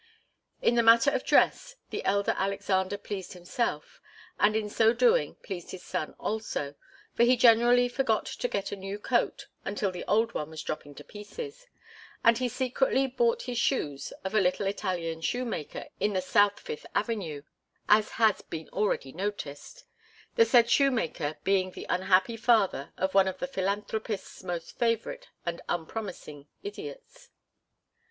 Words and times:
In 0.63 0.73
the 0.73 0.81
matter 0.81 1.11
of 1.11 1.23
dress 1.23 1.75
the 1.91 2.03
elder 2.05 2.33
Alexander 2.35 2.97
pleased 2.97 3.33
himself, 3.33 4.01
and 4.39 4.55
in 4.55 4.67
so 4.67 4.93
doing 4.93 5.35
pleased 5.43 5.69
his 5.69 5.83
son 5.83 6.15
also, 6.19 6.73
for 7.13 7.21
he 7.21 7.37
generally 7.37 7.87
forgot 7.87 8.25
to 8.25 8.47
get 8.47 8.71
a 8.71 8.75
new 8.75 8.97
coat 8.97 9.45
until 9.63 9.91
the 9.91 10.03
old 10.05 10.33
one 10.33 10.49
was 10.49 10.63
dropping 10.63 10.95
to 10.95 11.03
pieces, 11.03 11.67
and 12.23 12.39
he 12.39 12.49
secretly 12.49 13.05
bought 13.05 13.43
his 13.43 13.59
shoes 13.59 14.11
of 14.23 14.33
a 14.33 14.41
little 14.41 14.65
Italian 14.65 15.21
shoemaker 15.21 15.85
in 15.99 16.13
the 16.13 16.21
South 16.23 16.59
Fifth 16.59 16.87
Avenue, 16.95 17.43
as 17.87 18.13
has 18.17 18.41
been 18.41 18.69
already 18.69 19.11
noticed; 19.11 19.83
the 20.33 20.45
said 20.45 20.67
shoemaker 20.67 21.37
being 21.43 21.69
the 21.69 21.85
unhappy 21.89 22.37
father 22.37 22.91
of 22.97 23.13
one 23.13 23.27
of 23.27 23.37
the 23.37 23.45
philanthropist's 23.45 24.43
most 24.43 24.79
favourite 24.79 25.27
and 25.45 25.61
unpromising 25.69 26.47
idiots. 26.63 27.29